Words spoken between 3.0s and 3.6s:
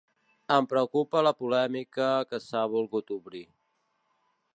obrir.